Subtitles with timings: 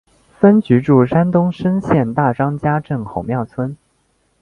[0.39, 3.77] 分局驻山东莘县大张家镇红庙村。